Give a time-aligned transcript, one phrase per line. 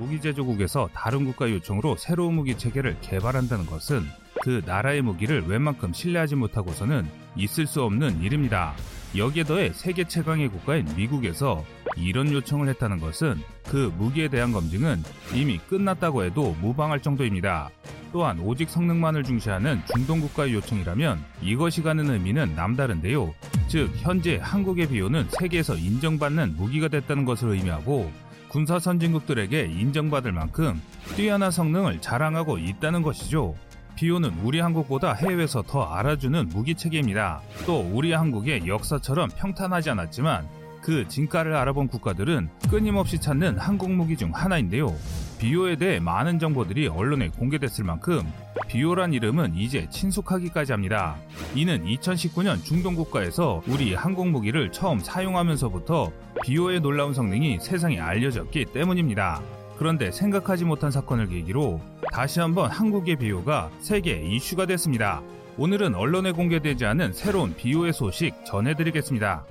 [0.00, 4.06] 무기 제조국에서 다른 국가 요청으로 새로운 무기 체계를 개발한다는 것은
[4.42, 8.74] 그 나라의 무기를 웬만큼 신뢰하지 못하고서는 있을 수 없는 일입니다.
[9.14, 11.66] 여기에 더해 세계 최강의 국가인 미국에서
[11.98, 15.02] 이런 요청을 했다는 것은 그 무기에 대한 검증은
[15.34, 17.68] 이미 끝났다고 해도 무방할 정도입니다.
[18.10, 23.34] 또한 오직 성능만을 중시하는 중동 국가의 요청이라면 이것이 가는 의미는 남다른데요.
[23.68, 28.10] 즉 현재 한국의 비호는 세계에서 인정받는 무기가 됐다는 것을 의미하고
[28.50, 30.82] 군사 선진국들에게 인정받을 만큼
[31.14, 33.54] 뛰어난 성능을 자랑하고 있다는 것이죠.
[33.94, 37.42] 비오는 우리 한국보다 해외에서 더 알아주는 무기 체계입니다.
[37.64, 40.48] 또 우리 한국의 역사처럼 평탄하지 않았지만
[40.82, 44.96] 그 진가를 알아본 국가들은 끊임없이 찾는 한국 무기 중 하나인데요.
[45.40, 48.20] 비오에 대해 많은 정보들이 언론에 공개됐을 만큼
[48.68, 51.16] 비오란 이름은 이제 친숙하기까지 합니다.
[51.54, 56.12] 이는 2019년 중동 국가에서 우리 항공 무기를 처음 사용하면서부터
[56.44, 59.40] 비호의 놀라운 성능이 세상에 알려졌기 때문입니다.
[59.78, 61.80] 그런데 생각하지 못한 사건을 계기로
[62.12, 65.22] 다시 한번 한국의 비호가 세계 이슈가 됐습니다.
[65.56, 69.46] 오늘은 언론에 공개되지 않은 새로운 비호의 소식 전해드리겠습니다.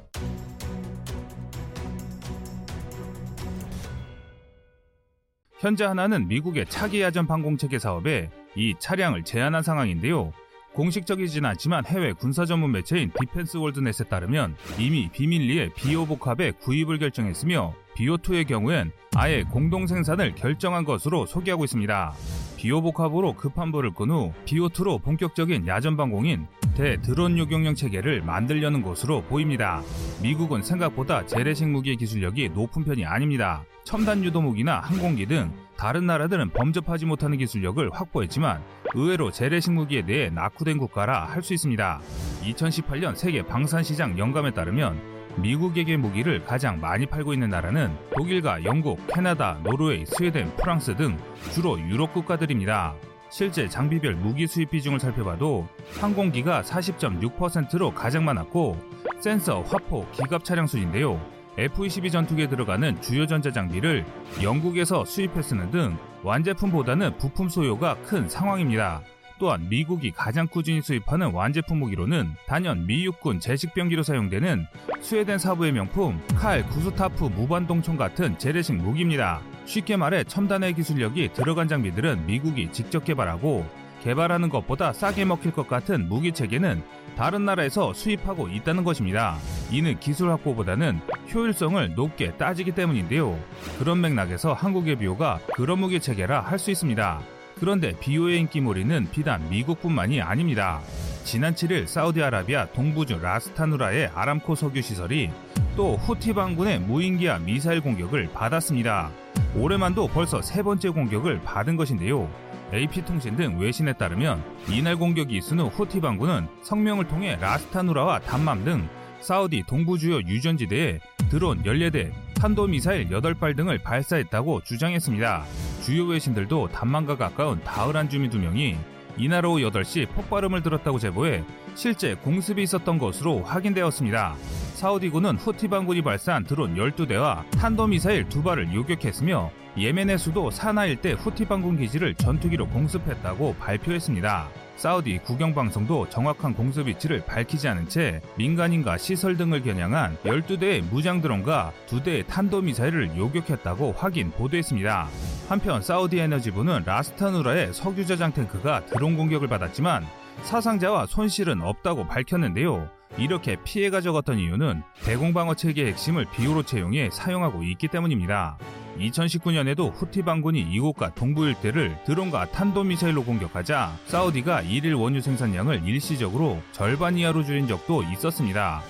[5.60, 10.32] 현재 한화는 미국의 차기 야전 방공체계 사업에 이 차량을 제안한 상황인데요.
[10.74, 17.74] 공식적이진 않지만 해외 군사 전문 매체인 디펜스 월드넷에 따르면 이미 비밀리에 비호 복합의 구입을 결정했으며
[17.98, 22.14] 비호2의 경우엔 아예 공동 생산을 결정한 것으로 소개하고 있습니다.
[22.56, 26.48] 비호 복합으로 급한 불을 끈 후 비호2로 본격적인 야전 방공인
[26.80, 29.82] 대 드론 요격용 체계를 만들려는 것으로 보입니다.
[30.24, 33.66] 미국은 생각보다 재래식 무기의 기술력이 높은 편이 아닙니다.
[33.84, 38.64] 첨단 유도 무기나 항공기 등 다른 나라들은 범접하지 못하는 기술력을 확보했지만
[38.96, 42.00] 의외로 재래식 무기에 대해 낙후된 국가라 할 수 있습니다.
[42.44, 45.02] 2018년 세계 방산시장 연감에 따르면
[45.36, 51.18] 미국에게 무기를 가장 많이 팔고 있는 나라는 독일과 영국, 캐나다, 노르웨이, 스웨덴, 프랑스 등
[51.52, 52.96] 주로 유럽 국가들입니다.
[53.30, 55.68] 실제 장비별 무기 수입 비중을 살펴봐도
[56.00, 58.78] 항공기가 40.6%로 가장 많았고
[59.20, 61.20] 센서, 화포, 기갑 차량 순인데요.
[61.58, 64.06] F-22 전투기에 들어가는 주요 전자 장비를
[64.42, 69.02] 영국에서 수입했으는 등 완제품보다는 부품 소요가 큰 상황입니다.
[69.40, 74.66] 또한 미국이 가장 꾸준히 수입하는 완제품 무기로는 단연 미 육군 제식병기로 사용되는
[75.02, 79.42] 스웨덴 사부의 명품 칼 구스타프 무반동총 같은 재래식 무기입니다.
[79.70, 83.68] 쉽게 말해 첨단의 기술력이 들어간 장비들은 미국이 직접 개발하고
[84.02, 86.82] 개발하는 것보다 싸게 먹힐 것 같은 무기 체계는
[87.16, 89.38] 다른 나라에서 수입하고 있다는 것입니다.
[89.70, 91.00] 이는 기술 확보보다는
[91.32, 93.38] 효율성을 높게 따지기 때문인데요.
[93.78, 97.22] 그런 맥락에서 한국의 비호가 그런 무기 체계라 할 수 있습니다.
[97.60, 100.82] 그런데 비호의 인기몰이는 비단 미국뿐만이 아닙니다.
[101.26, 105.30] 지난 7일 사우디아라비아 동부주 라스타누라의 아람코 석유 시설이
[105.76, 109.12] 또 후티 반군의 무인기와 미사일 공격을 받았습니다.
[109.56, 112.30] 올해만도 벌써 세 번째 공격을 받은 것인데요.
[112.74, 118.88] AP통신 등 외신에 따르면 이날 공격이 있은 후 후티 반군은 성명을 통해 라스타누라와 담맘 등
[119.22, 121.00] 사우디 동부 주요 유전지대에
[121.30, 125.44] 드론 14대, 탄도미사일 8발 등을 발사했다고 주장했습니다.
[125.84, 128.78] 주요 외신들도 담만과 가까운 다을한 주민 2명이
[129.20, 131.44] 이날 오후 8시 폭발음을 들었다고 제보해
[131.76, 134.36] 실제 공습이 있었던 것으로 확인되었습니다.
[134.76, 141.78] 사우디군은 후티 반군이 발사한 드론 12대와 탄도미사일 2발을 요격했으며 예멘의 수도 사나 일대 후티 반군
[141.78, 144.69] 기지를 전투기로 공습했다고 발표했습니다.
[144.80, 151.74] 사우디 국영방송도 정확한 공습 위치를 밝히지 않은 채 민간인과 시설 등을 겨냥한 12대의 무장 드론과
[151.88, 155.10] 2대의 탄도미사일을 요격했다고 확인 보도했습니다.
[155.50, 160.06] 한편 사우디 에너지부는 라스타누라의 석유 저장 탱크가 드론 공격을 받았지만
[160.44, 162.90] 사상자와 손실은 없다고 밝혔는데요.
[163.18, 168.58] 이렇게 피해가 적었던 이유는 대공방어 체계의 핵심을 비호로 채용해 사용하고 있기 때문입니다.
[168.98, 177.18] 2019년에도 후티 반군이 이곳과 동부 일대를 드론과 탄도미사일로 공격하자 사우디가 일일 원유 생산량을 일시적으로 절반
[177.18, 178.82] 이하로 줄인 적도 있었습니다.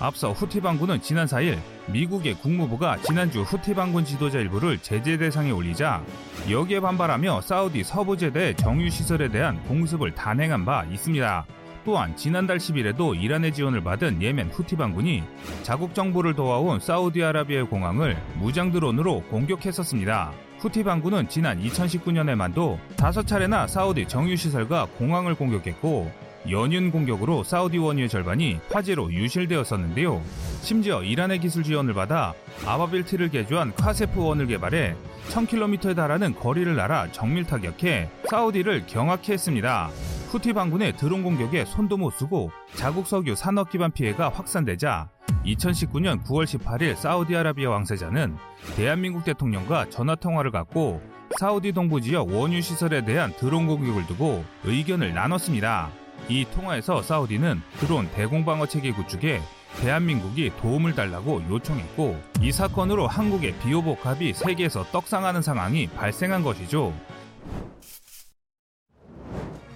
[0.00, 1.58] 앞서 후티 반군은 지난 4일
[1.88, 6.02] 미국의 국무부가 지난주 후티 반군 지도자 일부를 제재 대상에 올리자
[6.48, 11.46] 여기에 반발하며 사우디 서부 제대 정유 시설에 대한 공습을 단행한 바 있습니다.
[11.88, 15.22] 또한 지난달 10일에도 이란의 지원을 받은 예멘 후티 반군이
[15.62, 20.32] 자국 정부를 도와온 사우디아라비아의 공항을 무장 드론으로 공격했었습니다.
[20.58, 26.12] 후티 반군은 지난 2019년에만도 5차례나 사우디 정유시설과 공항을 공격했고
[26.50, 30.22] 연윤 공격으로 사우디 원유의 절반이 화재로 유실되었었는데요.
[30.60, 32.34] 심지어 이란의 기술 지원을 받아
[32.66, 34.94] 아바빌티를 개조한 카세프 원을 개발해
[35.30, 39.90] 1000km에 달하는 거리를 날아 정밀 타격해 사우디를 경악해 했습니다.
[40.28, 45.08] 후티 반군의 드론 공격에 손도 못 쓰고 자국 석유 산업 기반 피해가 확산되자
[45.46, 48.36] 2019년 9월 18일 사우디아라비아 왕세자는
[48.76, 51.00] 대한민국 대통령과 전화 통화를 갖고
[51.38, 55.88] 사우디 동부 지역 원유 시설에 대한 드론 공격을 두고 의견을 나눴습니다.
[56.28, 59.40] 이 통화에서 사우디는 드론 대공방어 체계 구축에
[59.80, 66.92] 대한민국이 도움을 달라고 요청했고 이 사건으로 한국의 비호복합이 세계에서 떡상하는 상황이 발생한 것이죠.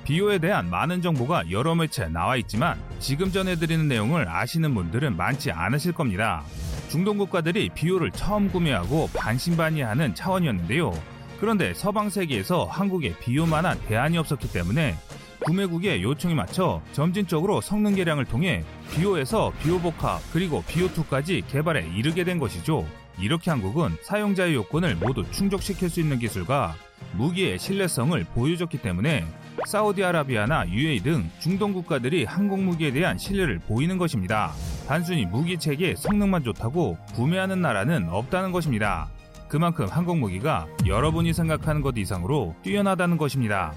[0.05, 5.93] 비호에 대한 많은 정보가 여러 매체에 나와 있지만 지금 전해드리는 내용을 아시는 분들은 많지 않으실
[5.93, 6.43] 겁니다.
[6.89, 10.93] 중동 국가들이 비호를 처음 구매하고 반신반의하는 차원이었는데요.
[11.41, 14.97] 그런데 서방 세계에서 한국에 비호만한 대안이 없었기 때문에
[15.45, 22.87] 구매국의 요청에 맞춰 점진적으로 성능 개량을 통해 비오에서 비오복합 그리고 비오2까지 개발에 이르게 된 것이죠.
[23.19, 26.75] 이렇게 한국은 사용자의 요건을 모두 충족시킬 수 있는 기술과
[27.13, 29.27] 무기의 신뢰성을 보여줬기 때문에
[29.67, 34.53] 사우디아라비아나 UAE 등 중동 국가들이 한국 무기에 대한 신뢰를 보이는 것입니다.
[34.87, 39.09] 단순히 무기 체계 성능만 좋다고 구매하는 나라는 없다는 것입니다.
[39.49, 43.73] 그만큼 한국 무기가 여러분이 생각하는 것 이상으로 뛰어나다는 것입니다.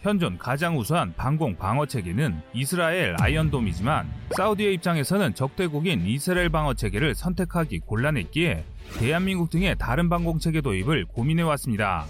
[0.00, 7.80] 현존 가장 우수한 방공 방어 체계는 이스라엘 아이언돔이지만 사우디의 입장에서는 적대국인 이스라엘 방어 체계를 선택하기
[7.80, 8.64] 곤란했기에
[8.98, 12.06] 대한민국 등의 다른 방공 체계 도입을 고민해 왔습니다.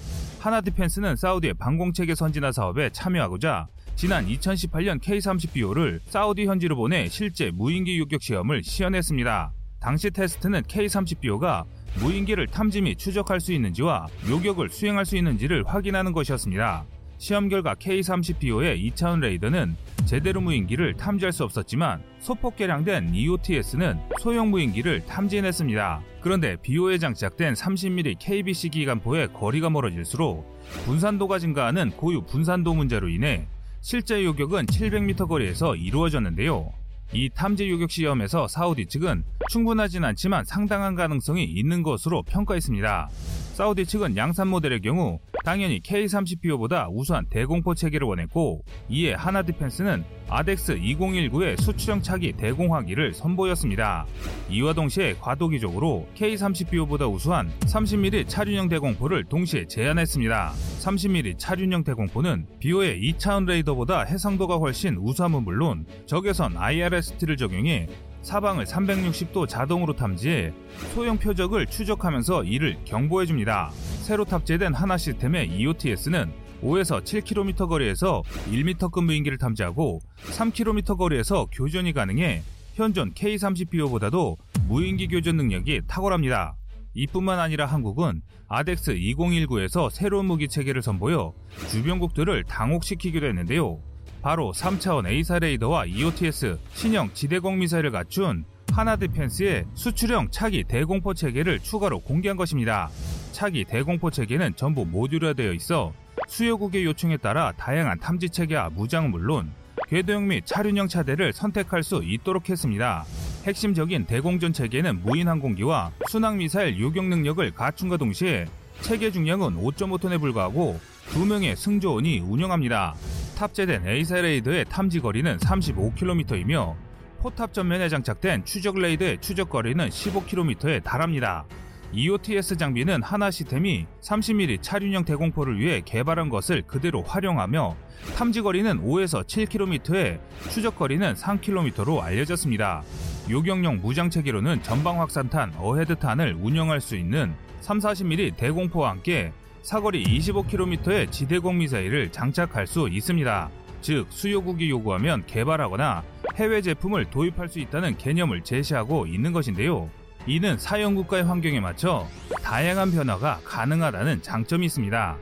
[0.49, 7.51] 하나 디펜스는 사우디의 방공 체계 선진화 사업에 참여하고자 지난 2018년 K-30BO를 사우디 현지로 보내 실제
[7.51, 9.53] 무인기 요격 시험을 시연했습니다.
[9.79, 11.67] 당시 테스트는 K-30BO가
[12.01, 16.87] 무인기를 탐지 및 추적할 수 있는지와 요격을 수행할 수 있는지를 확인하는 것이었습니다.
[17.19, 19.77] 시험 결과 K-30PO의 2차원 레이더는
[20.07, 26.01] 제대로 무인기를 탐지할 수 없었지만 소폭 개량된 EOTS는 소형 무인기를 탐지해냈습니다.
[26.21, 30.47] 그런데 BO에 장착된 30mm KBC 기관포의 거리가 멀어질수록
[30.85, 33.47] 분산도가 증가하는 고유 분산도 문제로 인해
[33.81, 36.73] 실제 요격은 700m 거리에서 이루어졌는데요.
[37.13, 43.09] 이 탐지 요격 시험에서 사우디 측은 충분하진 않지만 상당한 가능성이 있는 것으로 평가했습니다.
[43.55, 50.77] 사우디 측은 양산 모델의 경우 당연히 K30PO보다 우수한 대공포 체계를 원했고 이에 하나 디펜스는 아덱스
[50.77, 54.07] 2019의 수출형 차기 대공화기를 선보였습니다.
[54.51, 60.53] 이와 동시에 과도기적으로 K30PO보다 우수한 30mm 차륜형 대공포를 동시에 제안했습니다.
[60.81, 66.57] 30mm 차륜형 대공포는 비오의 2차원 레이더보다 해상도가 훨씬 우수함은 물론 적외선
[66.99, 67.89] IRST를 적용해
[68.23, 70.53] 사방을 360도 자동으로 탐지해
[70.93, 73.71] 소형 표적을 추적하면서 이를 경보해 줍니다.
[74.03, 80.01] 새로 탑재된 하나 시스템의 EOTS는 5에서 7km 거리에서 1m급 무인기를 탐지하고
[80.37, 82.43] 3km 거리에서 교전이 가능해
[82.75, 84.37] 현존 K-30BO보다도
[84.69, 86.57] 무인기 교전 능력이 탁월합니다.
[86.95, 91.33] 이뿐만 아니라 한국은 아덱스 2019에서 새로운 무기 체계를 선보여
[91.71, 93.79] 주변국들을 당혹시키기도 했는데요.
[94.23, 101.61] 바로 3차원 A사 레이더와 EOTS 신형 지대공 미사일을 갖춘 한화 디펜스의 수출형 차기 대공포 체계를
[101.61, 102.91] 추가로 공개한 것입니다.
[103.33, 105.93] 차기 대공포 체계는 전부 모듈화되어 있어
[106.29, 109.51] 수요국의 요청에 따라 다양한 탐지 체계와 무장은 물론
[109.89, 113.05] 궤도형 및 차륜형 차대를 선택할 수 있도록 했습니다.
[113.45, 118.47] 핵심적인 대공전 체계는 무인 항공기와 순항 미사일 요격 능력을 갖춤과 동시에
[118.83, 120.79] 체계 중량은 5.5톤에 불과하고
[121.11, 122.95] 2명의 승조원이 운영합니다.
[123.39, 126.75] 탑재된 AESA 레이더의 탐지 거리는 35km이며
[127.21, 131.45] 포탑 전면에 장착된 추적 레이더의 추적 거리는 15km에 달합니다.
[131.93, 137.77] EOTS 장비는 하나 시스템이 30mm 차륜형 대공포를 위해 개발한 것을 그대로 활용하며
[138.17, 140.19] 탐지 거리는 5에서 7km에
[140.51, 142.83] 추적 거리는 3km로 알려졌습니다.
[143.31, 149.33] 요격용 무장 체계로는 전방 확산탄 어헤드탄을 운영할 수 있는 3, 40mm 대공포와 함께
[149.69, 153.51] 사거리 25km의 지대공 미사일을 장착할 수 있습니다.
[153.83, 156.03] 즉 수요국이 요구하면 개발하거나
[156.37, 159.91] 해외 제품을 도입할 수 있다는 개념을 제시하고 있는 것인데요.
[160.27, 162.09] 이는 사용국가의 환경에 맞춰
[162.43, 165.19] 다양한 변화가 가능하다는 장점이 있습니다.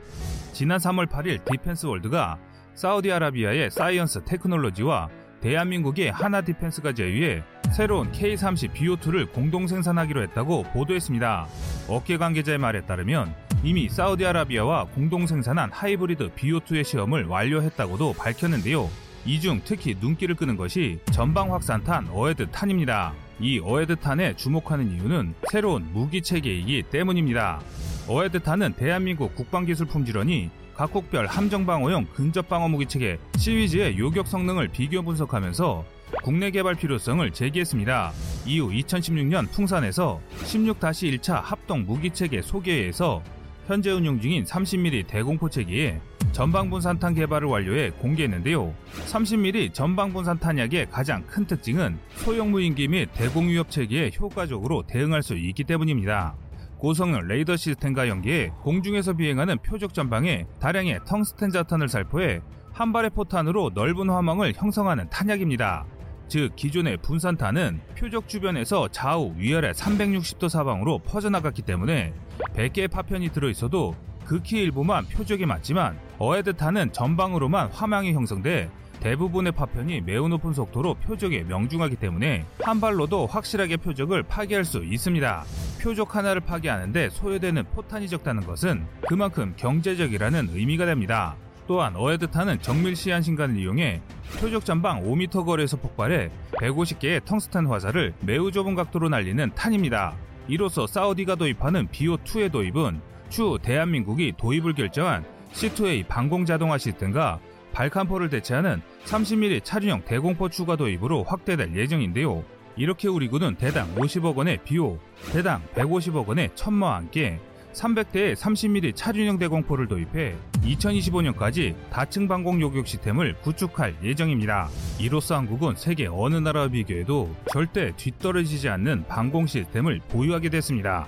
[0.53, 2.37] 지난 3월 8일 디펜스 월드가
[2.73, 5.09] 사우디아라비아의 사이언스 테크놀로지와
[5.41, 7.43] 대한민국의 한화 디펜스가 제휴해
[7.75, 11.47] 새로운 K30 비호2를 공동 생산하기로 했다고 보도했습니다.
[11.89, 18.89] 업계 관계자의 말에 따르면 이미 사우디아라비아와 공동 생산한 하이브리드 비호2의 시험을 완료했다고도 밝혔는데요.
[19.25, 23.11] 이 중 특히 눈길을 끄는 것이 전방 확산탄 AHEAD 탄입니다.
[23.41, 27.59] 이 AHEAD 탄에 주목하는 이유는 새로운 무기 체계이기 때문입니다.
[28.07, 35.83] AHEAD 탄은 대한민국 국방기술 품질원이 각국별 함정방어용 근접방어 무기 체계 CIWS의 요격 성능을 비교 분석하면서
[36.23, 38.13] 국내 개발 필요성을 제기했습니다.
[38.45, 43.21] 이후 2016년 풍산에서 16-1차 합동 무기체계 소개회에서
[43.67, 45.99] 현재 운용 중인 30mm 대공포 체계에
[46.31, 48.73] 전방분산탄 개발을 완료해 공개했는데요.
[49.07, 55.65] 30mm 전방분산 탄약의 가장 큰 특징은 소형 무인기 및 대공위협 체계에 효과적으로 대응할 수 있기
[55.65, 56.35] 때문입니다.
[56.77, 62.39] 고성능 레이더 시스템과 연계해 공중에서 비행하는 표적 전방에 다량의 텅스텐 자탄을 살포해
[62.71, 65.85] 한 발의 포탄으로 넓은 화망을 형성하는 탄약입니다.
[66.27, 72.13] 즉 기존의 분산탄은 표적 주변에서 좌우 위아래 360도 사방으로 퍼져나갔기 때문에
[72.55, 78.69] 100개의 파편이 들어있어도 극히 일부만 표적에 맞지만 어헤드탄은 전방으로만 화망이 형성돼
[78.99, 85.45] 대부분의 파편이 매우 높은 속도로 표적에 명중하기 때문에 한 발로도 확실하게 표적을 파괴할 수 있습니다.
[85.81, 91.35] 표적 하나를 파괴하는데 소요되는 포탄이 적다는 것은 그만큼 경제적이라는 의미가 됩니다.
[91.67, 94.01] 또한 어헤드탄은 정밀 시한 신간을 이용해
[94.39, 100.15] 표적 전방 5m 거리에서 폭발해 150개의 텅스탄 화살을 매우 좁은 각도로 날리는 탄입니다.
[100.47, 107.39] 이로써 사우디가 도입하는 BO2의 도입은 추후 대한민국이 도입을 결정한 C2A 방공 자동화 시스템과
[107.73, 112.43] 발칸포를 대체하는 30mm 차륜형 대공포 추가 도입으로 확대될 예정인데요.
[112.77, 114.99] 이렇게 우리 군은 대당 50억 원의 비호,
[115.33, 117.39] 대당 150억 원의 천마와 함께
[117.77, 124.69] 300대의 30mm 차륜형 대공포를 도입해 2025년까지 다층 방공 요격 시스템을 구축할 예정입니다.
[124.99, 131.07] 이로써 한국은 세계 어느 나라와 비교해도 절대 뒤떨어지지 않는 방공 시스템을 보유하게 됐습니다.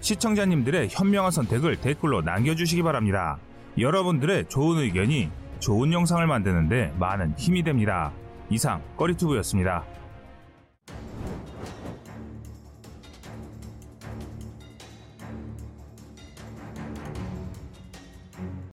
[0.00, 3.38] 시청자님들의 현명한 선택을 댓글로 남겨주시기 바랍니다.
[3.78, 8.12] 여러분들의 좋은 의견이 좋은 영상을 만드는데 많은 힘이 됩니다.
[8.48, 9.84] 이상 꺼리투브였습니다.